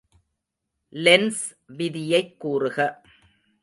[0.93, 1.43] Lens
[1.67, 3.01] விதியைக் கூறுக.